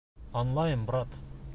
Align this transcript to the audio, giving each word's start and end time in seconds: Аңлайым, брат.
Аңлайым, 0.41 0.89
брат. 0.91 1.23